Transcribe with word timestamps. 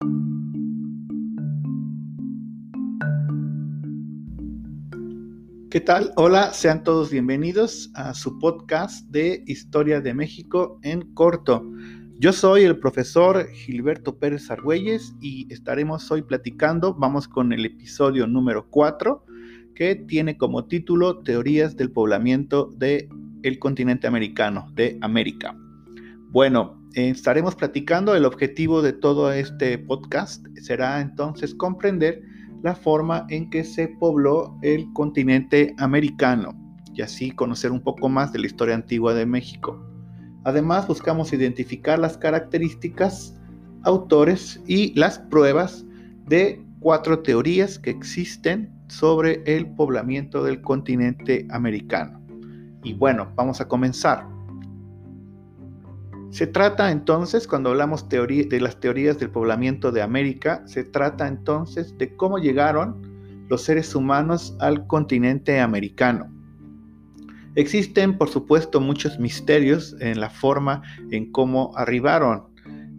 ¿Qué 0.00 0.08
tal? 5.80 6.12
Hola, 6.16 6.52
sean 6.52 6.84
todos 6.84 7.10
bienvenidos 7.10 7.90
a 7.94 8.12
su 8.12 8.38
podcast 8.38 9.08
de 9.10 9.42
Historia 9.46 10.02
de 10.02 10.12
México 10.12 10.78
en 10.82 11.14
corto. 11.14 11.64
Yo 12.18 12.34
soy 12.34 12.64
el 12.64 12.78
profesor 12.78 13.48
Gilberto 13.48 14.18
Pérez 14.18 14.50
Argüelles 14.50 15.14
y 15.20 15.50
estaremos 15.52 16.10
hoy 16.10 16.20
platicando, 16.22 16.92
vamos 16.94 17.26
con 17.26 17.54
el 17.54 17.64
episodio 17.64 18.26
número 18.26 18.68
4, 18.68 19.24
que 19.74 19.94
tiene 19.94 20.36
como 20.36 20.66
título 20.66 21.22
Teorías 21.22 21.74
del 21.76 21.90
poblamiento 21.90 22.70
del 22.76 23.08
el 23.42 23.58
continente 23.58 24.06
americano, 24.06 24.70
de 24.74 24.98
América. 25.00 25.56
Bueno, 26.28 26.75
estaremos 26.94 27.54
platicando, 27.54 28.14
el 28.14 28.24
objetivo 28.24 28.82
de 28.82 28.92
todo 28.92 29.32
este 29.32 29.78
podcast 29.78 30.46
será 30.60 31.00
entonces 31.00 31.54
comprender 31.54 32.22
la 32.62 32.74
forma 32.74 33.26
en 33.28 33.50
que 33.50 33.64
se 33.64 33.88
pobló 33.88 34.56
el 34.62 34.90
continente 34.92 35.74
americano 35.78 36.54
y 36.94 37.02
así 37.02 37.30
conocer 37.30 37.70
un 37.70 37.80
poco 37.80 38.08
más 38.08 38.32
de 38.32 38.38
la 38.38 38.46
historia 38.46 38.74
antigua 38.74 39.14
de 39.14 39.26
México. 39.26 39.78
Además, 40.44 40.86
buscamos 40.86 41.32
identificar 41.32 41.98
las 41.98 42.16
características, 42.16 43.38
autores 43.82 44.60
y 44.66 44.94
las 44.98 45.18
pruebas 45.18 45.84
de 46.26 46.64
cuatro 46.80 47.20
teorías 47.20 47.78
que 47.78 47.90
existen 47.90 48.72
sobre 48.88 49.42
el 49.44 49.66
poblamiento 49.74 50.44
del 50.44 50.62
continente 50.62 51.46
americano. 51.50 52.20
Y 52.82 52.94
bueno, 52.94 53.32
vamos 53.34 53.60
a 53.60 53.68
comenzar. 53.68 54.35
Se 56.36 56.46
trata 56.46 56.90
entonces, 56.90 57.48
cuando 57.48 57.70
hablamos 57.70 58.10
de 58.10 58.60
las 58.60 58.78
teorías 58.78 59.18
del 59.18 59.30
poblamiento 59.30 59.90
de 59.90 60.02
América, 60.02 60.62
se 60.66 60.84
trata 60.84 61.28
entonces 61.28 61.96
de 61.96 62.14
cómo 62.14 62.36
llegaron 62.36 63.00
los 63.48 63.62
seres 63.62 63.94
humanos 63.94 64.54
al 64.60 64.86
continente 64.86 65.58
americano. 65.60 66.30
Existen, 67.54 68.18
por 68.18 68.28
supuesto, 68.28 68.82
muchos 68.82 69.18
misterios 69.18 69.96
en 69.98 70.20
la 70.20 70.28
forma 70.28 70.82
en 71.10 71.32
cómo 71.32 71.72
arribaron. 71.74 72.42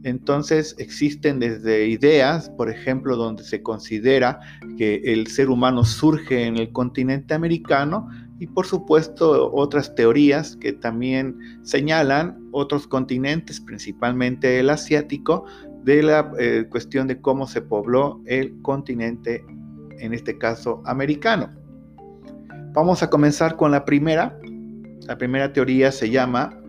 Entonces 0.01 0.73
existen 0.79 1.37
desde 1.39 1.89
ideas, 1.89 2.49
por 2.49 2.71
ejemplo, 2.71 3.15
donde 3.17 3.43
se 3.43 3.61
considera 3.61 4.39
que 4.79 4.95
el 5.05 5.27
ser 5.27 5.49
humano 5.49 5.83
surge 5.83 6.47
en 6.47 6.57
el 6.57 6.71
continente 6.71 7.35
americano, 7.35 8.09
y 8.39 8.47
por 8.47 8.65
supuesto 8.65 9.51
otras 9.53 9.95
teorías 9.95 10.55
que 10.57 10.73
también 10.73 11.37
señalan 11.63 12.37
otros 12.51 12.87
continentes, 12.87 13.59
principalmente 13.59 14.59
el 14.59 14.69
asiático, 14.69 15.45
de 15.83 16.03
la 16.03 16.31
eh, 16.37 16.65
cuestión 16.69 17.07
de 17.07 17.21
cómo 17.21 17.47
se 17.47 17.61
pobló 17.61 18.21
el 18.25 18.61
continente, 18.61 19.43
en 19.99 20.13
este 20.13 20.37
caso 20.37 20.81
americano. 20.85 21.49
Vamos 22.73 23.01
a 23.01 23.09
comenzar 23.09 23.55
con 23.55 23.71
la 23.71 23.85
primera. 23.85 24.37
La 25.07 25.17
primera 25.17 25.53
teoría 25.53 25.91
se 25.91 26.09
llama 26.09 26.59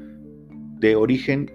de 0.78 0.94
origen 0.94 1.50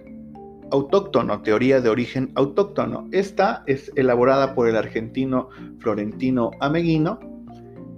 autóctono, 0.70 1.40
teoría 1.42 1.80
de 1.80 1.88
origen 1.88 2.30
autóctono. 2.34 3.08
Esta 3.10 3.64
es 3.66 3.90
elaborada 3.96 4.54
por 4.54 4.68
el 4.68 4.76
argentino 4.76 5.48
Florentino 5.78 6.50
Ameguino 6.60 7.18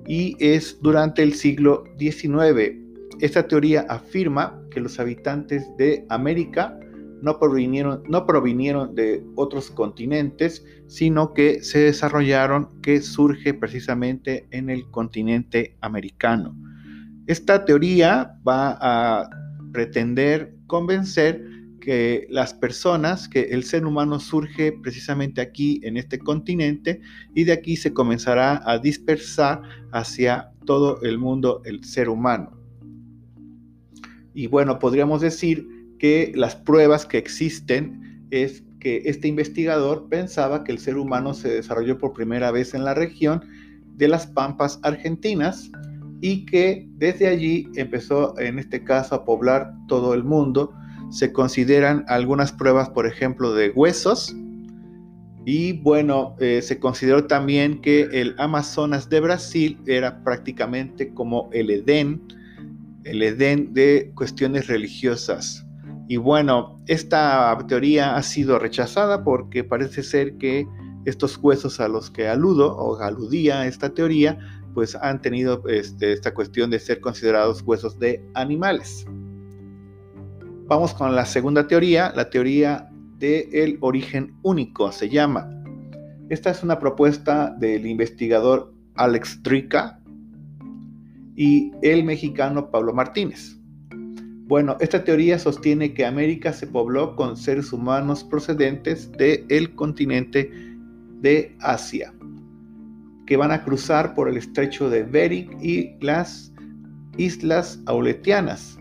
y 0.06 0.36
es 0.38 0.78
durante 0.80 1.22
el 1.22 1.34
siglo 1.34 1.84
XIX. 1.98 2.76
Esta 3.20 3.46
teoría 3.46 3.86
afirma 3.88 4.60
que 4.70 4.80
los 4.80 5.00
habitantes 5.00 5.64
de 5.78 6.04
América 6.08 6.78
no 7.22 7.38
provinieron, 7.38 8.02
no 8.08 8.26
provinieron 8.26 8.94
de 8.94 9.24
otros 9.36 9.70
continentes, 9.70 10.64
sino 10.86 11.32
que 11.32 11.62
se 11.62 11.78
desarrollaron, 11.78 12.68
que 12.82 13.00
surge 13.00 13.54
precisamente 13.54 14.46
en 14.50 14.68
el 14.68 14.90
continente 14.90 15.76
americano. 15.80 16.54
Esta 17.26 17.64
teoría 17.64 18.38
va 18.46 18.76
a 18.80 19.30
pretender 19.72 20.54
convencer 20.66 21.55
que 21.80 22.26
las 22.30 22.54
personas, 22.54 23.28
que 23.28 23.42
el 23.42 23.64
ser 23.64 23.86
humano 23.86 24.20
surge 24.20 24.72
precisamente 24.72 25.40
aquí 25.40 25.80
en 25.84 25.96
este 25.96 26.18
continente 26.18 27.00
y 27.34 27.44
de 27.44 27.52
aquí 27.52 27.76
se 27.76 27.92
comenzará 27.92 28.62
a 28.64 28.78
dispersar 28.78 29.62
hacia 29.92 30.50
todo 30.64 31.00
el 31.02 31.18
mundo 31.18 31.62
el 31.64 31.84
ser 31.84 32.08
humano. 32.08 32.52
Y 34.34 34.48
bueno, 34.48 34.78
podríamos 34.78 35.20
decir 35.20 35.66
que 35.98 36.32
las 36.34 36.56
pruebas 36.56 37.06
que 37.06 37.18
existen 37.18 38.26
es 38.30 38.62
que 38.80 39.02
este 39.06 39.28
investigador 39.28 40.08
pensaba 40.08 40.62
que 40.62 40.72
el 40.72 40.78
ser 40.78 40.96
humano 40.96 41.34
se 41.34 41.48
desarrolló 41.48 41.98
por 41.98 42.12
primera 42.12 42.50
vez 42.50 42.74
en 42.74 42.84
la 42.84 42.94
región 42.94 43.42
de 43.94 44.08
las 44.08 44.26
Pampas 44.26 44.78
argentinas 44.82 45.70
y 46.20 46.44
que 46.46 46.86
desde 46.96 47.28
allí 47.28 47.68
empezó 47.76 48.38
en 48.38 48.58
este 48.58 48.84
caso 48.84 49.14
a 49.14 49.24
poblar 49.24 49.72
todo 49.88 50.14
el 50.14 50.24
mundo 50.24 50.72
se 51.10 51.32
consideran 51.32 52.04
algunas 52.08 52.52
pruebas, 52.52 52.90
por 52.90 53.06
ejemplo, 53.06 53.54
de 53.54 53.70
huesos. 53.70 54.34
Y 55.44 55.74
bueno, 55.74 56.34
eh, 56.40 56.60
se 56.62 56.80
consideró 56.80 57.26
también 57.26 57.80
que 57.80 58.08
el 58.12 58.34
Amazonas 58.38 59.08
de 59.08 59.20
Brasil 59.20 59.78
era 59.86 60.22
prácticamente 60.24 61.14
como 61.14 61.48
el 61.52 61.70
Edén, 61.70 62.20
el 63.04 63.22
Edén 63.22 63.72
de 63.72 64.10
cuestiones 64.16 64.66
religiosas. 64.66 65.64
Y 66.08 66.16
bueno, 66.16 66.80
esta 66.86 67.56
teoría 67.68 68.16
ha 68.16 68.22
sido 68.22 68.58
rechazada 68.58 69.24
porque 69.24 69.64
parece 69.64 70.02
ser 70.02 70.36
que 70.36 70.66
estos 71.04 71.38
huesos 71.38 71.80
a 71.80 71.88
los 71.88 72.10
que 72.10 72.28
aludo 72.28 72.76
o 72.76 73.00
aludía 73.00 73.66
esta 73.66 73.94
teoría, 73.94 74.38
pues 74.74 74.94
han 74.96 75.22
tenido 75.22 75.62
este, 75.68 76.12
esta 76.12 76.34
cuestión 76.34 76.70
de 76.70 76.80
ser 76.80 77.00
considerados 77.00 77.62
huesos 77.62 77.98
de 77.98 78.22
animales. 78.34 79.06
Vamos 80.68 80.94
con 80.94 81.14
la 81.14 81.24
segunda 81.24 81.68
teoría, 81.68 82.12
la 82.16 82.28
teoría 82.28 82.90
del 83.20 83.78
origen 83.82 84.34
único, 84.42 84.90
se 84.90 85.08
llama. 85.08 85.48
Esta 86.28 86.50
es 86.50 86.64
una 86.64 86.80
propuesta 86.80 87.54
del 87.60 87.86
investigador 87.86 88.74
Alex 88.96 89.44
Drica 89.44 90.00
y 91.36 91.70
el 91.82 92.02
mexicano 92.02 92.68
Pablo 92.72 92.92
Martínez. 92.92 93.56
Bueno, 94.48 94.76
esta 94.80 95.04
teoría 95.04 95.38
sostiene 95.38 95.94
que 95.94 96.04
América 96.04 96.52
se 96.52 96.66
pobló 96.66 97.14
con 97.14 97.36
seres 97.36 97.72
humanos 97.72 98.24
procedentes 98.24 99.12
del 99.12 99.72
continente 99.76 100.50
de 101.20 101.54
Asia, 101.60 102.12
que 103.24 103.36
van 103.36 103.52
a 103.52 103.62
cruzar 103.62 104.16
por 104.16 104.28
el 104.28 104.36
estrecho 104.36 104.90
de 104.90 105.04
Bering 105.04 105.58
y 105.62 105.94
las 106.04 106.52
islas 107.18 107.80
Auletianas, 107.86 108.75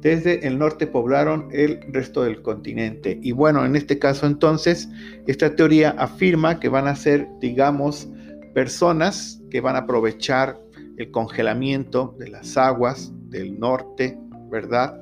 desde 0.00 0.46
el 0.46 0.58
norte 0.58 0.86
poblaron 0.86 1.48
el 1.52 1.80
resto 1.92 2.22
del 2.22 2.42
continente. 2.42 3.18
Y 3.22 3.32
bueno, 3.32 3.64
en 3.64 3.74
este 3.74 3.98
caso 3.98 4.26
entonces, 4.26 4.88
esta 5.26 5.56
teoría 5.56 5.90
afirma 5.98 6.60
que 6.60 6.68
van 6.68 6.86
a 6.86 6.94
ser, 6.94 7.26
digamos, 7.40 8.08
personas 8.54 9.40
que 9.50 9.60
van 9.60 9.76
a 9.76 9.80
aprovechar 9.80 10.60
el 10.98 11.10
congelamiento 11.10 12.14
de 12.18 12.28
las 12.28 12.56
aguas 12.56 13.12
del 13.28 13.58
norte, 13.58 14.18
¿verdad? 14.50 14.98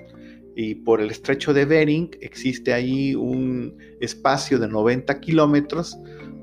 Y 0.55 0.77
por 0.77 1.01
el 1.01 1.11
estrecho 1.11 1.53
de 1.53 1.67
Bering 1.67 2.11
existe 2.21 2.73
ahí 2.73 3.15
un 3.15 3.77
espacio 4.01 4.59
de 4.59 4.69
90 4.69 5.21
kilómetros 5.21 5.99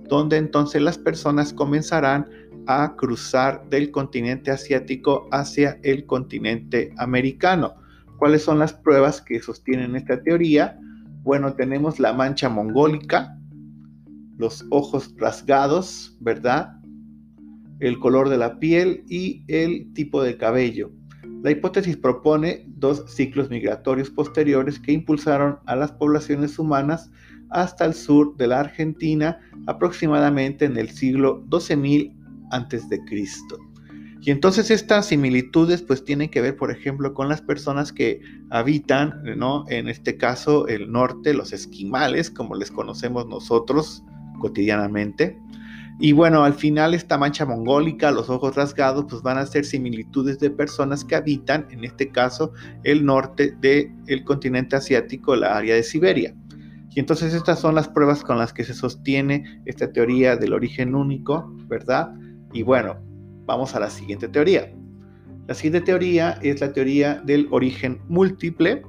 donde 0.08 0.38
entonces 0.38 0.82
las 0.82 0.98
personas 0.98 1.54
comenzarán 1.54 2.30
a 2.68 2.96
cruzar 2.96 3.68
del 3.70 3.92
continente 3.92 4.52
asiático 4.52 5.28
hacia 5.32 5.80
el 5.84 6.06
continente 6.06 6.94
americano. 6.98 7.76
¿Cuáles 8.18 8.44
son 8.44 8.60
las 8.60 8.74
pruebas 8.74 9.22
que 9.22 9.40
sostienen 9.40 9.96
esta 9.96 10.22
teoría? 10.22 10.80
Bueno, 11.24 11.54
tenemos 11.54 12.00
la 12.00 12.14
mancha 12.14 12.50
mongólica, 12.50 13.38
los 14.38 14.66
ojos 14.70 15.14
rasgados, 15.18 16.18
¿verdad? 16.20 16.80
El 17.80 18.00
color 18.00 18.30
de 18.30 18.38
la 18.38 18.60
piel 18.60 19.04
y 19.08 19.44
el 19.48 19.92
tipo 19.94 20.24
de 20.24 20.38
cabello. 20.38 20.92
La 21.44 21.52
hipótesis 21.52 21.98
propone 21.98 22.66
dos 22.68 23.04
ciclos 23.08 23.50
migratorios 23.50 24.10
posteriores 24.10 24.80
que 24.80 24.94
impulsaron 24.94 25.60
a 25.66 25.76
las 25.76 25.92
poblaciones 25.92 26.58
humanas 26.58 27.12
hasta 27.50 27.86
el 27.86 27.94
sur 27.94 28.36
de 28.38 28.48
la 28.48 28.62
Argentina 28.62 29.40
aproximadamente 29.68 30.66
en 30.66 30.78
el 30.78 30.90
siglo 30.90 31.44
12.000 31.48 32.16
a.C. 32.52 33.00
Y 34.26 34.32
entonces 34.32 34.72
estas 34.72 35.08
similitudes 35.08 35.82
pues 35.82 36.06
tienen 36.06 36.30
que 36.30 36.40
ver, 36.40 36.56
por 36.56 36.72
ejemplo, 36.72 37.14
con 37.14 37.28
las 37.28 37.42
personas 37.42 37.92
que 37.92 38.22
habitan, 38.52 39.22
¿no? 39.36 39.66
En 39.68 39.90
este 39.90 40.16
caso, 40.16 40.66
el 40.70 40.90
norte, 40.90 41.34
los 41.34 41.52
esquimales, 41.52 42.32
como 42.32 42.56
les 42.56 42.72
conocemos 42.72 43.28
nosotros 43.28 44.02
cotidianamente. 44.40 45.38
Y 46.00 46.14
bueno, 46.14 46.46
al 46.46 46.54
final 46.54 46.94
esta 46.94 47.18
mancha 47.18 47.46
mongólica, 47.46 48.12
los 48.12 48.30
ojos 48.30 48.56
rasgados, 48.56 49.08
pues 49.10 49.22
van 49.24 49.40
a 49.40 49.46
ser 49.46 49.66
similitudes 49.66 50.40
de 50.40 50.50
personas 50.50 51.04
que 51.04 51.16
habitan, 51.16 51.68
en 51.70 51.84
este 51.84 52.10
caso, 52.10 52.54
el 52.86 53.04
norte 53.04 53.58
del 53.60 54.24
continente 54.24 54.78
asiático, 54.78 55.36
la 55.36 55.58
área 55.58 55.76
de 55.76 55.84
Siberia. 55.84 56.34
Y 56.92 57.02
entonces 57.02 57.34
estas 57.34 57.60
son 57.60 57.76
las 57.76 57.90
pruebas 57.90 58.24
con 58.24 58.38
las 58.38 58.54
que 58.54 58.64
se 58.64 58.74
sostiene 58.74 59.62
esta 59.66 59.92
teoría 59.92 60.38
del 60.38 60.54
origen 60.54 60.96
único, 60.96 61.54
¿verdad? 61.68 62.14
Y 62.54 62.64
bueno, 62.64 63.02
vamos 63.46 63.76
a 63.76 63.80
la 63.80 63.90
siguiente 63.90 64.28
teoría. 64.28 64.74
La 65.48 65.54
siguiente 65.54 65.82
teoría 65.82 66.40
es 66.42 66.62
la 66.62 66.72
teoría 66.72 67.22
del 67.26 67.48
origen 67.52 68.00
múltiple. 68.08 68.84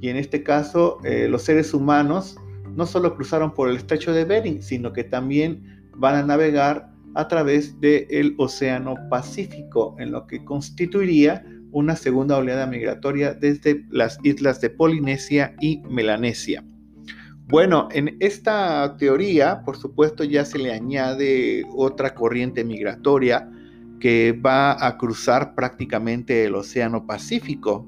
Y 0.00 0.08
en 0.08 0.16
este 0.16 0.42
caso, 0.42 0.98
eh, 1.04 1.26
los 1.28 1.42
seres 1.42 1.72
humanos 1.72 2.36
no 2.76 2.86
solo 2.86 3.14
cruzaron 3.14 3.54
por 3.54 3.70
el 3.70 3.76
estrecho 3.76 4.12
de 4.12 4.24
Bering, 4.24 4.62
sino 4.62 4.92
que 4.92 5.04
también 5.04 5.88
van 5.96 6.16
a 6.16 6.22
navegar 6.22 6.92
a 7.14 7.28
través 7.28 7.80
del 7.80 8.34
Océano 8.38 8.96
Pacífico, 9.08 9.94
en 9.98 10.10
lo 10.10 10.26
que 10.26 10.44
constituiría 10.44 11.44
una 11.70 11.96
segunda 11.96 12.36
oleada 12.36 12.66
migratoria 12.66 13.34
desde 13.34 13.84
las 13.90 14.18
islas 14.22 14.60
de 14.60 14.70
Polinesia 14.70 15.54
y 15.60 15.80
Melanesia. 15.88 16.64
Bueno, 17.46 17.88
en 17.92 18.16
esta 18.20 18.96
teoría, 18.96 19.62
por 19.64 19.76
supuesto, 19.76 20.24
ya 20.24 20.46
se 20.46 20.58
le 20.58 20.72
añade 20.72 21.64
otra 21.76 22.14
corriente 22.14 22.64
migratoria 22.64 23.50
que 24.00 24.32
va 24.32 24.86
a 24.86 24.96
cruzar 24.96 25.54
prácticamente 25.54 26.44
el 26.44 26.54
Océano 26.54 27.06
Pacífico. 27.06 27.86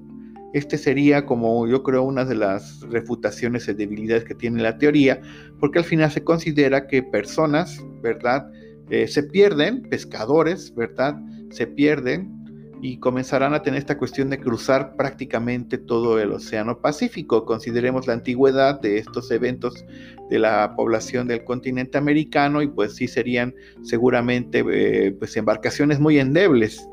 Este 0.52 0.76
sería 0.76 1.24
como 1.24 1.66
yo 1.66 1.82
creo 1.82 2.02
una 2.02 2.26
de 2.26 2.34
las 2.34 2.82
refutaciones 2.82 3.66
y 3.68 3.72
debilidades 3.72 4.24
que 4.24 4.34
tiene 4.34 4.62
la 4.62 4.76
teoría, 4.76 5.20
porque 5.58 5.78
al 5.78 5.84
final 5.84 6.10
se 6.10 6.22
considera 6.22 6.86
que 6.86 7.02
personas, 7.02 7.82
¿verdad? 8.02 8.50
Eh, 8.90 9.08
se 9.08 9.22
pierden, 9.22 9.82
pescadores, 9.88 10.74
¿verdad? 10.74 11.16
Se 11.50 11.66
pierden 11.66 12.45
y 12.82 12.98
comenzarán 12.98 13.54
a 13.54 13.62
tener 13.62 13.78
esta 13.78 13.98
cuestión 13.98 14.30
de 14.30 14.38
cruzar 14.38 14.96
prácticamente 14.96 15.78
todo 15.78 16.20
el 16.20 16.32
Océano 16.32 16.80
Pacífico. 16.80 17.44
Consideremos 17.44 18.06
la 18.06 18.14
antigüedad 18.14 18.80
de 18.80 18.98
estos 18.98 19.30
eventos 19.30 19.84
de 20.28 20.38
la 20.38 20.74
población 20.76 21.26
del 21.28 21.44
continente 21.44 21.98
americano 21.98 22.62
y 22.62 22.68
pues 22.68 22.94
sí 22.94 23.08
serían 23.08 23.54
seguramente 23.82 24.64
eh, 24.70 25.12
pues 25.12 25.36
embarcaciones 25.36 26.00
muy 26.00 26.18
endebles. 26.18 26.86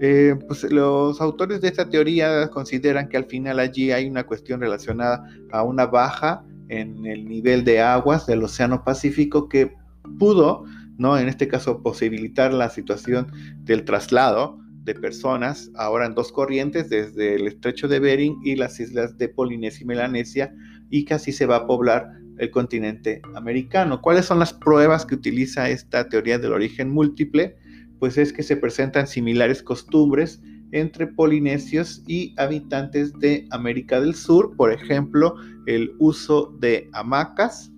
Eh, 0.00 0.36
pues 0.46 0.62
los 0.64 1.20
autores 1.20 1.60
de 1.60 1.68
esta 1.68 1.88
teoría 1.88 2.48
consideran 2.50 3.08
que 3.08 3.16
al 3.16 3.24
final 3.24 3.58
allí 3.58 3.90
hay 3.90 4.08
una 4.08 4.24
cuestión 4.24 4.60
relacionada 4.60 5.24
a 5.50 5.64
una 5.64 5.86
baja 5.86 6.44
en 6.68 7.04
el 7.04 7.26
nivel 7.26 7.64
de 7.64 7.80
aguas 7.80 8.26
del 8.26 8.44
Océano 8.44 8.84
Pacífico 8.84 9.48
que 9.48 9.74
pudo, 10.18 10.64
¿no? 10.98 11.18
En 11.18 11.28
este 11.28 11.48
caso, 11.48 11.82
posibilitar 11.82 12.52
la 12.54 12.70
situación 12.70 13.32
del 13.64 13.84
traslado 13.84 14.58
de 14.88 14.94
personas, 14.94 15.70
ahora 15.76 16.06
en 16.06 16.14
dos 16.14 16.32
corrientes, 16.32 16.88
desde 16.88 17.36
el 17.36 17.46
estrecho 17.46 17.88
de 17.88 18.00
Bering 18.00 18.38
y 18.42 18.56
las 18.56 18.80
islas 18.80 19.16
de 19.18 19.28
Polinesia 19.28 19.84
y 19.84 19.86
Melanesia, 19.86 20.54
y 20.90 21.04
que 21.04 21.14
así 21.14 21.30
se 21.30 21.46
va 21.46 21.56
a 21.56 21.66
poblar 21.66 22.10
el 22.38 22.50
continente 22.50 23.20
americano. 23.34 24.00
¿Cuáles 24.00 24.24
son 24.24 24.38
las 24.38 24.54
pruebas 24.54 25.04
que 25.04 25.14
utiliza 25.14 25.68
esta 25.68 26.08
teoría 26.08 26.38
del 26.38 26.52
origen 26.52 26.88
múltiple? 26.90 27.56
Pues 27.98 28.16
es 28.16 28.32
que 28.32 28.42
se 28.42 28.56
presentan 28.56 29.06
similares 29.06 29.62
costumbres 29.62 30.40
entre 30.72 31.06
polinesios 31.06 32.02
y 32.06 32.34
habitantes 32.38 33.12
de 33.18 33.46
América 33.50 34.00
del 34.00 34.14
Sur, 34.14 34.56
por 34.56 34.72
ejemplo, 34.72 35.34
el 35.66 35.92
uso 35.98 36.54
de 36.60 36.88
hamacas, 36.92 37.70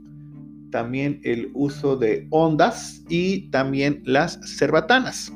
también 0.71 1.21
el 1.25 1.51
uso 1.55 1.97
de 1.97 2.29
ondas 2.31 3.03
y 3.09 3.51
también 3.51 4.03
las 4.05 4.39
cerbatanas. 4.57 5.33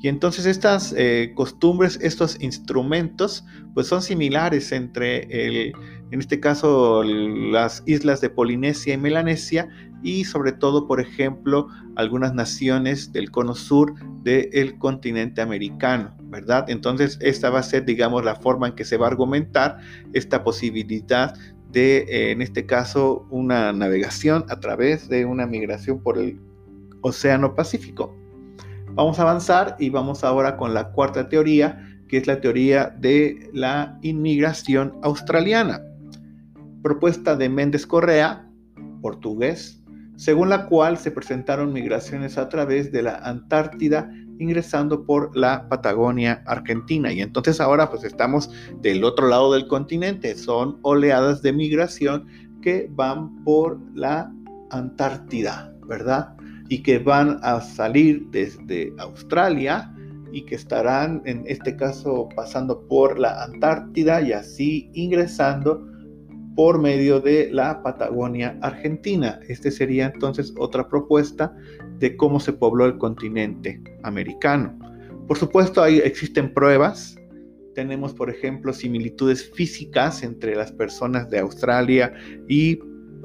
Y 0.00 0.08
entonces 0.08 0.46
estas 0.46 0.94
eh, 0.96 1.32
costumbres, 1.34 1.98
estos 2.02 2.40
instrumentos, 2.40 3.44
pues 3.74 3.86
son 3.86 4.02
similares 4.02 4.70
entre, 4.72 5.22
el, 5.30 5.72
en 6.10 6.20
este 6.20 6.38
caso, 6.38 7.02
las 7.02 7.82
islas 7.86 8.20
de 8.20 8.30
Polinesia 8.30 8.94
y 8.94 8.98
Melanesia 8.98 9.68
y 10.02 10.24
sobre 10.24 10.52
todo, 10.52 10.86
por 10.86 11.00
ejemplo, 11.00 11.68
algunas 11.96 12.34
naciones 12.34 13.12
del 13.12 13.30
cono 13.30 13.54
sur 13.54 13.94
del 14.22 14.78
continente 14.78 15.40
americano, 15.40 16.14
¿verdad? 16.24 16.66
Entonces 16.68 17.18
esta 17.20 17.50
va 17.50 17.60
a 17.60 17.62
ser, 17.62 17.84
digamos, 17.84 18.24
la 18.24 18.36
forma 18.36 18.68
en 18.68 18.74
que 18.74 18.84
se 18.84 18.96
va 18.96 19.06
a 19.06 19.10
argumentar 19.10 19.78
esta 20.12 20.44
posibilidad 20.44 21.34
de, 21.72 21.98
eh, 22.08 22.30
en 22.32 22.42
este 22.42 22.66
caso, 22.66 23.26
una 23.30 23.72
navegación 23.72 24.44
a 24.48 24.60
través 24.60 25.08
de 25.08 25.24
una 25.24 25.46
migración 25.46 26.02
por 26.02 26.18
el 26.18 26.38
Océano 27.00 27.54
Pacífico. 27.54 28.14
Vamos 28.96 29.18
a 29.18 29.22
avanzar 29.22 29.76
y 29.78 29.90
vamos 29.90 30.24
ahora 30.24 30.56
con 30.56 30.72
la 30.72 30.90
cuarta 30.92 31.28
teoría, 31.28 31.86
que 32.08 32.16
es 32.16 32.26
la 32.26 32.40
teoría 32.40 32.96
de 32.98 33.50
la 33.52 33.98
inmigración 34.00 34.94
australiana, 35.02 35.82
propuesta 36.82 37.36
de 37.36 37.50
Méndez 37.50 37.86
Correa, 37.86 38.48
portugués, 39.02 39.84
según 40.16 40.48
la 40.48 40.64
cual 40.64 40.96
se 40.96 41.10
presentaron 41.10 41.74
migraciones 41.74 42.38
a 42.38 42.48
través 42.48 42.90
de 42.90 43.02
la 43.02 43.16
Antártida 43.16 44.10
ingresando 44.38 45.04
por 45.04 45.36
la 45.36 45.68
Patagonia 45.68 46.42
Argentina. 46.46 47.12
Y 47.12 47.20
entonces 47.20 47.60
ahora 47.60 47.90
pues 47.90 48.02
estamos 48.02 48.50
del 48.80 49.04
otro 49.04 49.28
lado 49.28 49.52
del 49.52 49.68
continente. 49.68 50.34
Son 50.36 50.78
oleadas 50.80 51.42
de 51.42 51.52
migración 51.52 52.26
que 52.62 52.88
van 52.92 53.44
por 53.44 53.78
la 53.94 54.32
Antártida, 54.70 55.70
¿verdad? 55.86 56.35
Y 56.68 56.82
que 56.82 56.98
van 56.98 57.38
a 57.42 57.60
salir 57.60 58.26
desde 58.30 58.92
Australia 58.98 59.92
y 60.32 60.42
que 60.42 60.54
estarán 60.54 61.22
en 61.24 61.44
este 61.46 61.76
caso 61.76 62.28
pasando 62.34 62.86
por 62.88 63.18
la 63.18 63.44
Antártida 63.44 64.20
y 64.20 64.32
así 64.32 64.90
ingresando 64.92 65.86
por 66.56 66.80
medio 66.80 67.20
de 67.20 67.50
la 67.52 67.82
Patagonia 67.82 68.58
Argentina. 68.62 69.38
Este 69.48 69.70
sería 69.70 70.06
entonces 70.06 70.54
otra 70.58 70.88
propuesta 70.88 71.54
de 71.98 72.16
cómo 72.16 72.40
se 72.40 72.52
pobló 72.52 72.86
el 72.86 72.98
continente 72.98 73.80
americano. 74.02 74.76
Por 75.28 75.36
supuesto, 75.36 75.82
ahí 75.82 75.98
existen 75.98 76.52
pruebas. 76.52 77.16
Tenemos, 77.74 78.14
por 78.14 78.30
ejemplo, 78.30 78.72
similitudes 78.72 79.50
físicas 79.52 80.22
entre 80.22 80.56
las 80.56 80.72
personas 80.72 81.28
de 81.28 81.40
Australia 81.40 82.14
y 82.48 82.78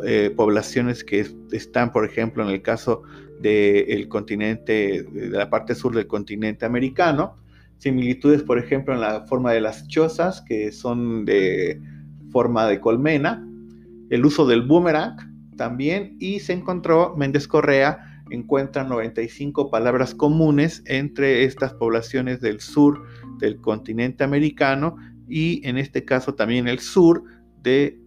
eh, 0.06 0.32
poblaciones 0.36 1.04
que 1.04 1.26
están, 1.52 1.92
por 1.92 2.06
ejemplo, 2.06 2.44
en 2.44 2.50
el 2.50 2.62
caso 2.62 3.04
del 3.40 4.08
continente, 4.08 5.04
de 5.04 5.30
la 5.30 5.50
parte 5.50 5.76
sur 5.76 5.96
del 5.96 6.08
continente 6.08 6.66
americano. 6.66 7.36
Similitudes, 7.78 8.44
por 8.44 8.60
ejemplo, 8.60 8.94
en 8.94 9.02
la 9.02 9.26
forma 9.26 9.52
de 9.52 9.62
las 9.62 9.88
chozas, 9.88 10.42
que 10.42 10.72
son 10.72 11.26
de 11.26 11.82
forma 12.32 12.68
de 12.68 12.80
colmena. 12.80 13.48
El 14.10 14.26
uso 14.26 14.46
del 14.46 14.62
boomerang 14.62 15.16
también. 15.58 16.18
Y 16.20 16.40
se 16.40 16.54
encontró, 16.54 17.16
Méndez 17.18 17.48
Correa 17.48 18.24
encuentra 18.32 18.84
95 18.84 19.70
palabras 19.70 20.16
comunes 20.16 20.84
entre 20.86 21.44
estas 21.44 21.74
poblaciones 21.74 22.42
del 22.42 22.62
sur 22.62 23.04
del 23.40 23.60
continente 23.60 24.24
americano 24.24 24.96
y 25.28 25.66
en 25.68 25.78
este 25.78 26.06
caso 26.06 26.34
también 26.34 26.68
el 26.68 26.80
sur 26.80 27.24
de 27.62 28.00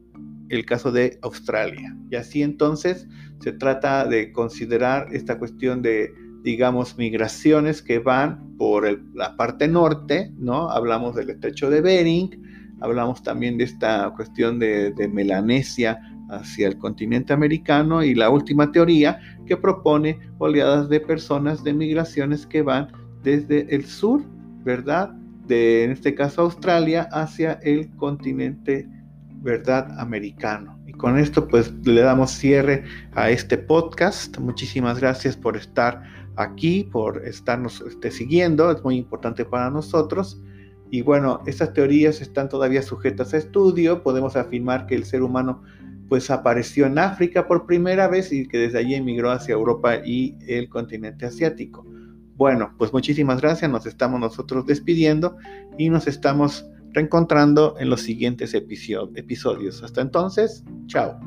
el 0.48 0.64
caso 0.64 0.92
de 0.92 1.18
Australia. 1.22 1.96
Y 2.10 2.16
así 2.16 2.42
entonces 2.42 3.08
se 3.40 3.52
trata 3.52 4.06
de 4.06 4.32
considerar 4.32 5.08
esta 5.12 5.38
cuestión 5.38 5.82
de, 5.82 6.12
digamos, 6.42 6.96
migraciones 6.98 7.82
que 7.82 7.98
van 7.98 8.56
por 8.56 8.86
la 9.14 9.36
parte 9.36 9.68
norte, 9.68 10.32
¿no? 10.36 10.70
Hablamos 10.70 11.14
del 11.16 11.30
estrecho 11.30 11.70
de 11.70 11.80
Bering, 11.80 12.42
hablamos 12.80 13.22
también 13.22 13.58
de 13.58 13.64
esta 13.64 14.12
cuestión 14.14 14.58
de, 14.58 14.92
de 14.92 15.08
Melanesia 15.08 15.98
hacia 16.30 16.68
el 16.68 16.78
continente 16.78 17.32
americano 17.32 18.02
y 18.02 18.14
la 18.14 18.30
última 18.30 18.72
teoría 18.72 19.20
que 19.46 19.56
propone 19.56 20.18
oleadas 20.38 20.88
de 20.88 21.00
personas 21.00 21.62
de 21.64 21.74
migraciones 21.74 22.46
que 22.46 22.62
van 22.62 22.88
desde 23.22 23.74
el 23.74 23.84
sur, 23.84 24.22
¿verdad? 24.64 25.10
De, 25.46 25.84
en 25.84 25.90
este 25.90 26.14
caso 26.14 26.42
Australia, 26.42 27.08
hacia 27.12 27.54
el 27.62 27.94
continente 27.96 28.88
verdad 29.44 29.98
americano. 30.00 30.78
Y 30.86 30.92
con 30.92 31.18
esto 31.18 31.46
pues 31.46 31.72
le 31.84 32.00
damos 32.00 32.32
cierre 32.32 32.84
a 33.12 33.30
este 33.30 33.58
podcast. 33.58 34.38
Muchísimas 34.38 34.98
gracias 34.98 35.36
por 35.36 35.56
estar 35.56 36.02
aquí, 36.36 36.84
por 36.84 37.24
estarnos 37.26 37.82
este, 37.82 38.10
siguiendo. 38.10 38.70
Es 38.70 38.82
muy 38.82 38.96
importante 38.96 39.44
para 39.44 39.70
nosotros. 39.70 40.40
Y 40.90 41.02
bueno, 41.02 41.40
estas 41.46 41.72
teorías 41.72 42.20
están 42.20 42.48
todavía 42.48 42.82
sujetas 42.82 43.34
a 43.34 43.38
estudio. 43.38 44.02
Podemos 44.02 44.34
afirmar 44.36 44.86
que 44.86 44.94
el 44.94 45.04
ser 45.04 45.22
humano 45.22 45.62
pues 46.08 46.30
apareció 46.30 46.86
en 46.86 46.98
África 46.98 47.46
por 47.46 47.66
primera 47.66 48.08
vez 48.08 48.32
y 48.32 48.46
que 48.46 48.58
desde 48.58 48.78
allí 48.78 48.94
emigró 48.94 49.30
hacia 49.30 49.54
Europa 49.54 49.96
y 50.04 50.36
el 50.46 50.68
continente 50.68 51.26
asiático. 51.26 51.84
Bueno, 52.36 52.74
pues 52.78 52.92
muchísimas 52.92 53.40
gracias. 53.40 53.70
Nos 53.70 53.86
estamos 53.86 54.20
nosotros 54.20 54.66
despidiendo 54.66 55.36
y 55.78 55.88
nos 55.88 56.06
estamos 56.06 56.66
reencontrando 56.94 57.74
en 57.78 57.90
los 57.90 58.00
siguientes 58.00 58.54
episodios. 58.54 59.82
Hasta 59.82 60.00
entonces, 60.00 60.64
chao. 60.86 61.18